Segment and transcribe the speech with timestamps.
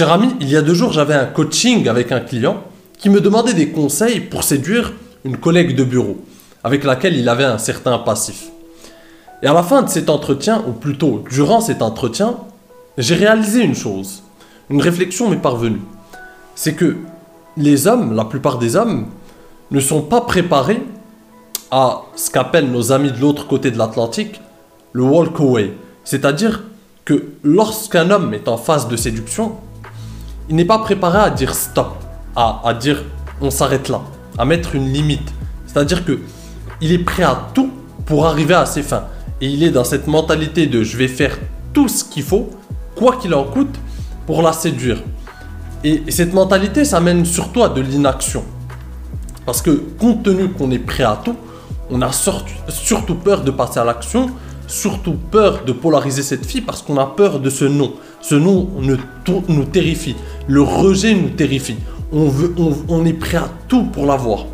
[0.00, 2.64] Cher ami, il y a deux jours, j'avais un coaching avec un client
[2.96, 4.94] qui me demandait des conseils pour séduire
[5.26, 6.24] une collègue de bureau
[6.64, 8.46] avec laquelle il avait un certain passif.
[9.42, 12.36] Et à la fin de cet entretien, ou plutôt durant cet entretien,
[12.98, 14.22] j'ai réalisé une chose.
[14.68, 15.80] Une réflexion m'est parvenue.
[16.54, 16.96] C'est que
[17.56, 19.06] les hommes, la plupart des hommes,
[19.70, 20.82] ne sont pas préparés
[21.70, 24.40] à ce qu'appellent nos amis de l'autre côté de l'Atlantique
[24.92, 25.72] le walk away.
[26.04, 26.64] C'est-à-dire
[27.04, 29.52] que lorsqu'un homme est en phase de séduction,
[30.48, 31.92] il n'est pas préparé à dire stop,
[32.34, 33.04] à, à dire
[33.40, 34.02] on s'arrête là,
[34.36, 35.32] à mettre une limite.
[35.66, 36.18] C'est-à-dire que
[36.80, 37.70] il est prêt à tout
[38.06, 39.04] pour arriver à ses fins.
[39.40, 41.38] Et il est dans cette mentalité de je vais faire
[41.72, 42.50] tout ce qu'il faut,
[42.94, 43.74] quoi qu'il en coûte,
[44.26, 45.02] pour la séduire.
[45.82, 48.44] Et, cette mentalité, ça mène surtout à de l'inaction.
[49.46, 51.36] Parce que compte tenu qu'on est prêt à tout,
[51.90, 54.30] on a surtout peur de passer à l'action,
[54.66, 57.94] surtout peur de polariser cette fille parce qu'on a peur de ce non.
[58.20, 60.14] Ce nom nous, terrifie.
[60.46, 61.76] Le rejet nous terrifie.
[62.12, 62.30] On,
[62.88, 64.46] on, est prêt à tout pour l'avoir.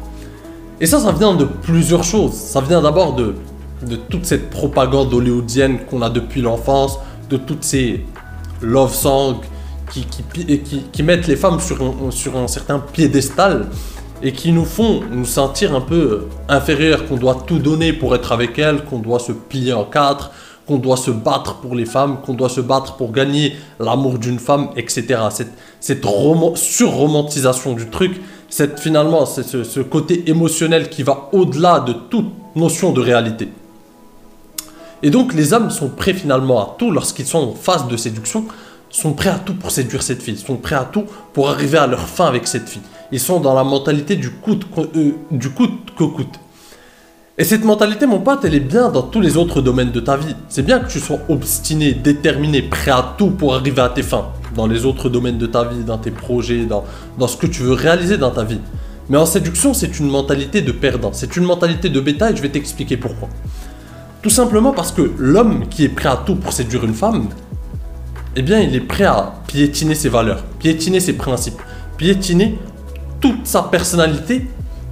[0.81, 2.33] Et ça, ça vient de plusieurs choses.
[2.33, 3.35] Ça vient d'abord de,
[3.83, 8.05] de toute cette propagande hollywoodienne qu'on a depuis l'enfance, de toutes ces
[8.63, 9.41] love songs
[9.93, 13.67] qui, qui, qui, mettent les femmes sur un, sur un certain piédestal
[14.23, 18.33] et qui nous font nous sentir un peu inférieurs, qu'on doit tout donner pour être
[18.33, 20.33] avec elles, qu'on doit se plier en quatre,
[20.67, 24.39] qu'on doit se battre pour les femmes, qu'on doit se battre pour gagner l'amour d'une
[24.39, 25.21] femme, etc.
[25.31, 26.05] Cette, cette
[26.55, 32.31] surromantisation du truc, cette, finalement, c'est ce, ce, côté émotionnel qui va au-delà de toute
[32.57, 33.49] notion de réalité.
[35.03, 38.47] Et donc les hommes sont prêts finalement à tout lorsqu'ils sont en phase de séduction,
[38.91, 41.87] sont prêts à tout pour séduire cette fille, sont prêts à tout pour arriver à
[41.87, 42.83] leur fin avec cette fille.
[43.13, 46.41] Ils sont dans la mentalité du coûte, euh, du coûte que coûte.
[47.39, 50.17] Et cette mentalité, mon pote, elle est bien dans tous les autres domaines de ta
[50.17, 50.35] vie.
[50.49, 54.29] C'est bien que tu sois obstiné, déterminé, prêt à tout pour arriver à tes fins.
[54.55, 56.85] Dans les autres domaines de ta vie, dans tes projets, dans,
[57.19, 58.61] dans ce que tu veux réaliser dans ta vie.
[59.11, 61.13] Mais en séduction, c'est une mentalité de perdant.
[61.13, 63.29] C'est une mentalité de bétail, je vais t'expliquer pourquoi.
[64.27, 67.29] Tout simplement parce que l'homme qui est prêt à tout pour séduire une femme,
[68.35, 71.63] eh bien, il est prêt à piétiner ses valeurs, piétiner ses principes,
[71.97, 72.59] piétiner
[73.21, 74.45] toute sa personnalité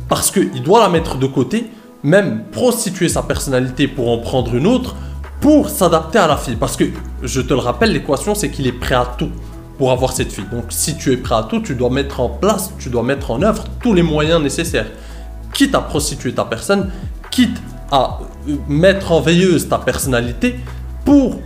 [0.08, 1.68] parce qu'il doit la mettre de côté
[2.04, 4.94] même prostituer sa personnalité pour en prendre une autre,
[5.40, 6.54] pour s'adapter à la fille.
[6.54, 6.84] Parce que,
[7.24, 9.30] je te le rappelle, l'équation, c'est qu'il est prêt à tout
[9.78, 10.46] pour avoir cette fille.
[10.52, 13.32] Donc si tu es prêt à tout, tu dois mettre en place, tu dois mettre
[13.32, 14.92] en œuvre tous les moyens nécessaires.
[15.52, 16.92] Quitte à prostituer ta personne,
[17.32, 17.60] quitte
[17.94, 20.56] euh, mettre en veilleuse ta personnalité
[21.04, 21.40] pour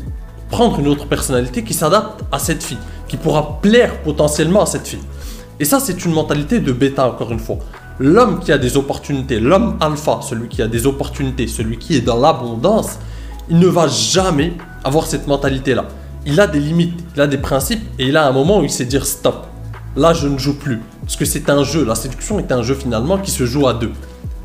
[0.50, 4.86] prendre une autre personnalité qui s'adapte à cette fille, qui pourra plaire potentiellement à cette
[4.86, 5.02] fille.
[5.60, 7.58] Et ça, c'est une mentalité de bêta, encore une fois
[7.98, 12.00] l'homme qui a des opportunités, l'homme alpha, celui qui a des opportunités, celui qui est
[12.00, 12.98] dans l'abondance,
[13.48, 14.52] il ne va jamais
[14.84, 15.86] avoir cette mentalité-là.
[16.26, 18.70] Il a des limites, il a des principes et il a un moment où il
[18.70, 19.46] sait dire stop.
[19.96, 20.80] Là, je ne joue plus.
[21.00, 21.84] Parce que c'est un jeu.
[21.84, 23.92] La séduction est un jeu finalement qui se joue à deux.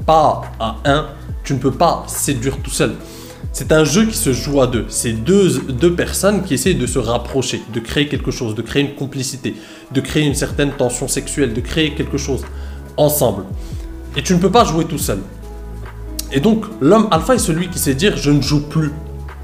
[0.05, 1.07] Pas à un.
[1.43, 2.95] Tu ne peux pas séduire tout seul.
[3.51, 4.85] C'est un jeu qui se joue à deux.
[4.87, 8.81] C'est deux, deux personnes qui essaient de se rapprocher, de créer quelque chose, de créer
[8.83, 9.55] une complicité,
[9.91, 12.43] de créer une certaine tension sexuelle, de créer quelque chose
[12.97, 13.43] ensemble.
[14.15, 15.19] Et tu ne peux pas jouer tout seul.
[16.31, 18.91] Et donc, l'homme alpha est celui qui sait dire je ne joue plus.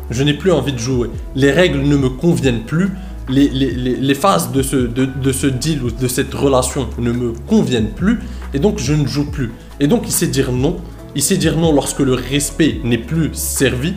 [0.10, 1.10] Je n'ai plus envie de jouer.
[1.36, 2.90] Les règles ne me conviennent plus.
[3.28, 7.34] Les, les, phases de ce, de, de ce deal ou de cette relation ne me
[7.48, 8.20] conviennent plus.
[8.56, 9.52] Et donc, je ne joue plus.
[9.80, 10.78] Et donc, il sait dire non.
[11.16, 13.94] Il sait dire non lorsque le respect n'est plus servi.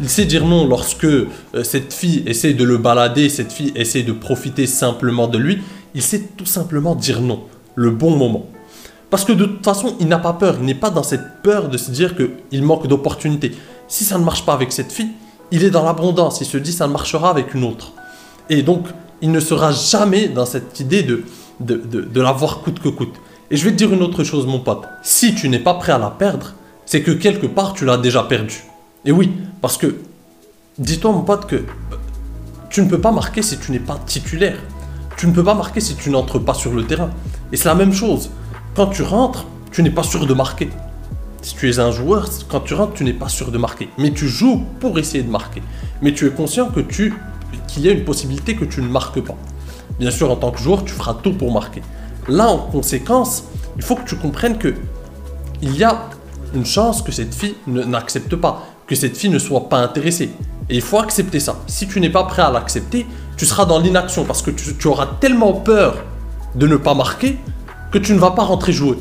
[0.00, 1.28] Il sait dire non lorsque euh,
[1.62, 5.58] cette fille essaie de le balader, cette fille essaie de profiter simplement de lui.
[5.94, 7.44] Il sait tout simplement dire non.
[7.74, 8.46] Le bon moment.
[9.10, 10.56] Parce que de toute façon, il n'a pas peur.
[10.58, 13.52] Il n'est pas dans cette peur de se dire qu'il manque d'opportunités.
[13.86, 15.10] Si ça ne marche pas avec cette fille,
[15.50, 16.40] il est dans l'abondance.
[16.40, 17.92] Il se dit ça ne marchera avec une autre.
[18.50, 18.86] Et donc,
[19.22, 21.24] il ne sera jamais dans cette idée de,
[21.60, 23.14] de, de, l'avoir coûte que coûte.
[23.50, 24.82] Et je vais te dire une autre chose, mon pote.
[25.02, 26.54] Si tu n'es pas prêt à la perdre,
[26.86, 28.62] c'est que quelque part, tu l'as déjà perdue.
[29.04, 29.96] Et oui, parce que,
[30.78, 31.62] dis-toi, mon pote, que euh,
[32.70, 34.58] tu ne peux pas marquer si tu n'es pas titulaire.
[35.16, 37.10] Tu ne peux pas marquer si tu n'entres pas sur le terrain.
[37.52, 38.30] Et c'est la même chose.
[38.74, 40.70] Quand tu rentres, tu n'es pas sûr de marquer.
[41.42, 43.90] Si tu es un joueur, quand tu rentres, tu n'es pas sûr de marquer.
[43.98, 45.62] Mais tu joues pour essayer de marquer.
[46.02, 47.14] Mais tu es conscient que tu
[47.68, 49.36] qu'il y a une possibilité que tu ne marques pas.
[49.98, 51.82] Bien sûr, en tant que joueur, tu feras tout pour marquer.
[52.28, 53.44] Là, en conséquence,
[53.76, 54.74] il faut que tu comprennes que
[55.62, 56.08] il y a
[56.54, 60.30] une chance que cette fille n'accepte pas, que cette fille ne soit pas intéressée.
[60.68, 61.56] Et il faut accepter ça.
[61.66, 63.06] Si tu n'es pas prêt à l'accepter,
[63.36, 66.04] tu seras dans l'inaction parce que tu, auras tellement peur
[66.54, 67.38] de ne pas marquer
[67.90, 68.96] que tu ne vas pas rentrer jouer.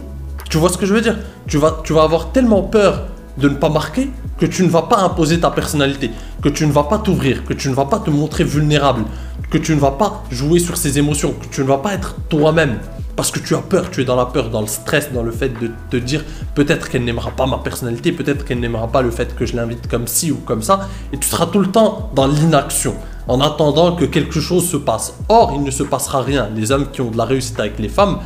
[0.49, 1.17] Tu vois ce que je veux dire?
[1.47, 3.07] Tu vas, tu vas avoir tellement peur
[3.37, 6.11] de ne pas marquer que tu ne vas pas imposer ta personnalité,
[6.41, 9.05] que tu ne vas pas t'ouvrir, que tu ne vas pas te montrer vulnérable,
[9.49, 12.15] que tu ne vas pas jouer sur ses émotions, que tu ne vas pas être
[12.29, 12.79] toi-même.
[13.15, 15.31] Parce que tu as peur, tu es dans la peur, dans le stress, dans le
[15.31, 16.23] fait de te dire
[16.55, 19.87] peut-être qu'elle n'aimera pas ma personnalité, peut-être qu'elle n'aimera pas le fait que je l'invite
[19.87, 22.95] comme ci ou comme ça, et tu seras tout le temps dans l'inaction,
[23.27, 25.13] en attendant que quelque chose se passe.
[25.29, 26.49] Or, il ne se passera rien.
[26.55, 28.17] Les hommes qui ont de la réussite avec les femmes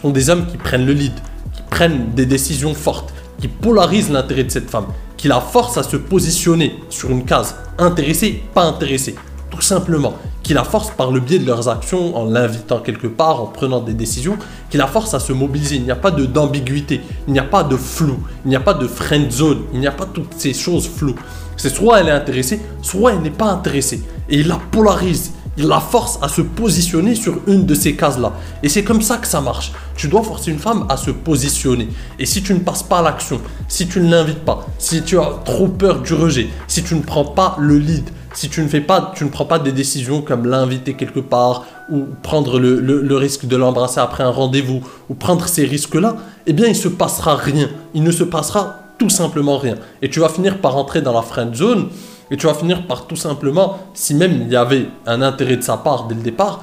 [0.00, 1.14] sont des hommes qui prennent le lead,
[1.52, 5.82] qui prennent des décisions fortes, qui polarisent l'intérêt de cette femme, qui la forcent à
[5.82, 9.16] se positionner sur une case intéressé, pas intéressé,
[9.56, 13.40] tout simplement qui la force par le biais de leurs actions, en l'invitant quelque part,
[13.40, 14.36] en prenant des décisions,
[14.70, 15.76] qui la force à se mobiliser.
[15.76, 18.74] Il n'y a pas d'ambiguïté, il n'y a pas de flou, il n'y a pas
[18.74, 21.16] de friend zone, il n'y a pas toutes ces choses floues.
[21.56, 24.02] C'est soit elle est intéressée, soit elle n'est pas intéressée.
[24.28, 28.34] Et il la polarise, il la force à se positionner sur une de ces cases-là.
[28.62, 29.72] Et c'est comme ça que ça marche.
[29.96, 31.88] Tu dois forcer une femme à se positionner.
[32.18, 35.18] Et si tu ne passes pas à l'action, si tu ne l'invites pas, si tu
[35.18, 38.68] as trop peur du rejet, si tu ne prends pas le lead, si tu ne
[38.68, 43.16] fais pas, tu ne prends pas des décisions comme l'inviter quelque part ou prendre le,
[43.16, 46.16] risque de l'embrasser après un rendez-vous ou prendre ces risques-là,
[46.46, 47.70] eh bien il se passera rien.
[47.94, 49.76] Il ne se passera tout simplement rien.
[50.02, 51.88] Et tu vas finir par entrer dans la friend zone
[52.30, 55.62] et tu vas finir par tout simplement, si même il y avait un intérêt de
[55.62, 56.62] sa part dès le départ,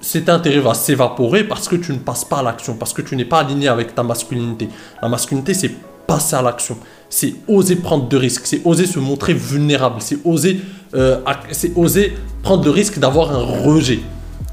[0.00, 3.16] cet intérêt va s'évaporer parce que tu ne passes pas à l'action, parce que tu
[3.16, 4.68] n'es pas aligné avec ta masculinité.
[5.00, 5.72] La masculinité, c'est
[6.12, 6.76] passer à l'action
[7.12, 10.62] c'est oser prendre de risques, c'est oser se montrer vulnérable, c'est oser,
[10.94, 11.18] euh,
[11.50, 14.00] c'est oser prendre le risque d'avoir un rejet.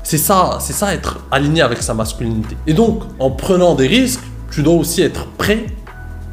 [0.03, 2.57] C'est ça, c'est ça être aligné avec sa masculinité.
[2.67, 5.67] Et donc, en prenant des risques, tu dois aussi être prêt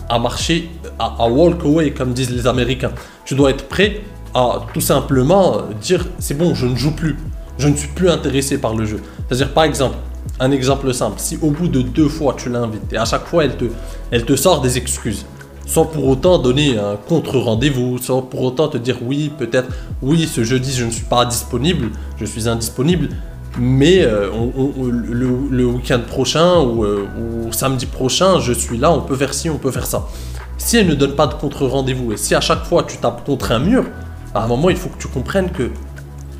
[0.09, 0.69] à marcher,
[0.99, 2.93] à, walk away, comme disent les Américains.
[3.25, 4.01] Tu dois être prêt
[4.35, 7.17] à tout simplement dire c'est bon, je ne joue plus,
[7.57, 9.01] je ne suis plus intéressé par le jeu.
[9.29, 9.97] C'est-à-dire, par exemple,
[10.41, 13.45] un exemple simple, si au bout de deux fois tu l'invites et à chaque fois
[13.45, 13.65] elle te,
[14.11, 15.25] elle te sort des excuses,
[15.67, 19.69] sans pour autant donner un contre-rendez-vous, sans pour autant te dire oui, peut-être,
[20.03, 23.09] oui, ce jeudi je ne suis pas disponible, je suis indisponible,
[23.59, 24.31] mais euh,
[25.51, 29.59] le, week-end prochain euh, ou, samedi prochain, je suis là, on peut faire ci, on
[29.59, 30.07] peut faire ça.
[30.59, 33.53] Si elle ne donne pas de contre-rendez-vous et si à chaque fois tu tapes contre
[33.53, 33.85] un mur,
[34.35, 35.71] à un moment il faut que tu comprennes que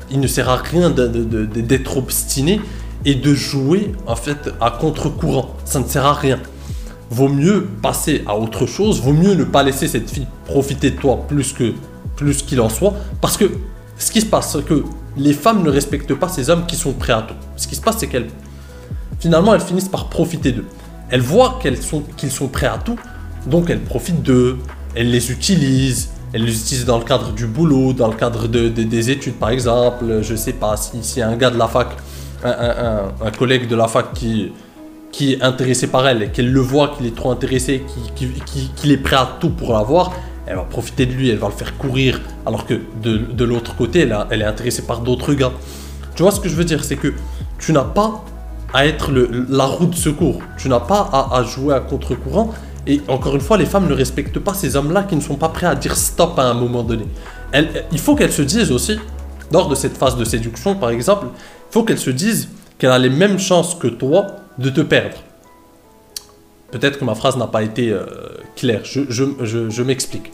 [0.09, 2.61] il ne sert à rien d'être obstiné
[3.05, 5.55] et de jouer en fait à contre-courant.
[5.65, 6.39] Ça ne sert à rien
[7.09, 10.97] vaut mieux passer à autre chose, vaut mieux ne pas laisser cette fille profiter de
[10.97, 11.73] toi plus que
[12.15, 13.45] plus qu'il en soit, parce que
[13.97, 14.83] ce qui se passe, c'est que
[15.17, 17.35] les femmes ne respectent pas ces hommes qui sont prêts à tout.
[17.57, 18.29] Ce qui se passe, c'est qu'elles,
[19.19, 20.65] finalement, elles finissent par profiter d'eux.
[21.09, 22.97] Elles voient qu'elles sont, qu'ils sont prêts à tout,
[23.45, 24.57] donc elles profitent d'eux,
[24.95, 28.67] elles les utilisent, elles les utilisent dans le cadre du boulot, dans le cadre de,
[28.67, 30.21] des études, par exemple.
[30.23, 31.89] Je sais pas si, si un gars de la fac,
[32.43, 34.51] un collègue de la fac qui
[35.11, 37.83] qui est intéressé par elle qu'elle le voit, qu'il est trop intéressé,
[38.15, 40.11] qu'il est prêt à tout pour l'avoir,
[40.45, 44.01] elle va profiter de lui, elle va le faire courir, alors que de, l'autre côté,
[44.01, 45.51] elle, elle, est intéressée par d'autres gars.
[46.15, 46.83] Tu vois ce que je veux dire?
[46.83, 47.13] C'est que
[47.59, 48.23] tu n'as pas
[48.73, 52.53] à être le, la roue de secours, tu n'as pas à, jouer à contre-courant.
[52.85, 55.49] Et encore une fois, les femmes ne respectent pas ces hommes-là qui ne sont pas
[55.49, 57.05] prêts à dire stop à un moment donné.
[57.91, 58.97] il faut qu'elles se disent aussi,
[59.51, 61.27] lors de cette phase de séduction par exemple,
[61.71, 64.27] faut qu'elles se disent qu'elle a les mêmes chances que toi
[64.57, 65.17] de te perdre.
[66.71, 68.05] Peut-être que ma phrase n'a pas été euh,
[68.55, 70.31] claire, je, m'explique.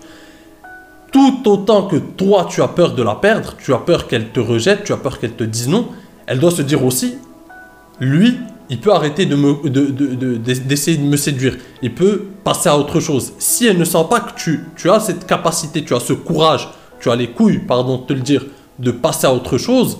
[1.11, 4.39] Tout autant que toi tu as peur de la perdre, tu as peur qu'elle te
[4.39, 5.89] rejette, tu as peur qu'elle te dise non,
[6.25, 7.15] elle doit se dire aussi,
[7.99, 8.37] lui,
[8.69, 11.57] il peut arrêter de d'essayer de, me séduire.
[11.83, 13.33] Il peut passer à autre chose.
[13.37, 16.69] Si elle ne sent pas que tu, tu as cette capacité, tu as ce courage,
[16.99, 18.45] tu as les couilles, pardon de te le dire,
[18.79, 19.99] de passer à autre chose,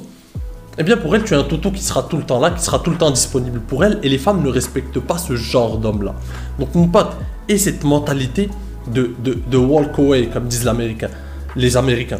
[0.78, 2.64] eh bien pour elle, tu as un toto qui sera tout le temps là, qui
[2.64, 5.78] sera tout le temps disponible pour elle, et les femmes ne respectent pas ce genre
[5.78, 6.16] d'homme-là.
[6.60, 7.12] Donc mon pote,
[7.48, 8.50] et cette mentalité
[8.92, 11.10] de, de, walk away, comme disent l'Américain,
[11.56, 12.20] les Américains,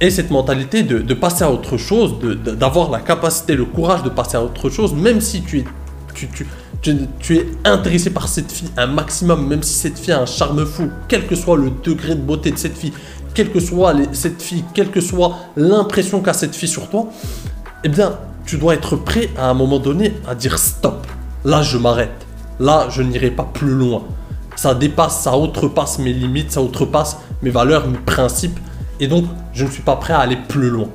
[0.00, 4.36] et cette mentalité de, passer à autre chose, d'avoir la capacité, le courage de passer
[4.36, 5.64] à autre chose, même si tu es,
[6.14, 6.46] tu, tu,
[7.20, 10.66] tu, es intéressé par cette fille un maximum, même si cette fille a un charme
[10.66, 12.92] fou, quel que soit le degré de beauté de cette fille,
[13.34, 17.08] quelle que soit cette fille, quelle que soit l'impression qu'a cette fille sur toi,
[17.84, 21.06] eh bien, tu dois être prêt à un moment donné à dire stop.
[21.44, 22.26] Là, je m'arrête.
[22.58, 24.04] Là, je n'irai pas plus loin.
[24.56, 28.58] Ça dépasse, ça outrepasse mes limites, ça outrepasse mes valeurs, mes principes.
[29.00, 30.88] Et donc, je ne suis pas prêt à aller plus loin.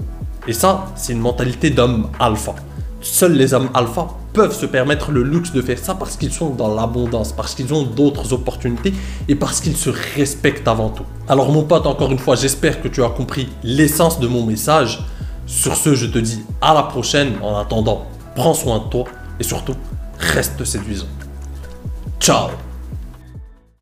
[0.47, 2.55] Et ça, c'est une mentalité d'homme alpha.
[3.01, 6.49] Seuls les hommes alpha peuvent se permettre le luxe de faire ça parce qu'ils sont
[6.49, 8.93] dans l'abondance, parce qu'ils ont d'autres opportunités
[9.27, 11.05] et parce qu'ils se respectent avant tout.
[11.27, 15.03] Alors mon pote, encore une fois, j'espère que tu as compris l'essence de mon message.
[15.49, 17.33] Sur ce, je te dis à la prochaine.
[17.41, 19.05] En attendant, prends soin de toi
[19.39, 19.75] et surtout,
[20.19, 21.07] reste séduisant.
[22.19, 22.49] Ciao